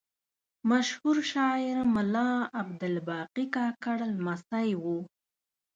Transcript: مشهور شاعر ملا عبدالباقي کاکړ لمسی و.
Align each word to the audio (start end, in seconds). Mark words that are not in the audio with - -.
مشهور 0.71 1.17
شاعر 1.31 1.75
ملا 1.95 2.29
عبدالباقي 2.61 3.45
کاکړ 3.55 3.97
لمسی 4.15 4.69
و. 4.81 4.83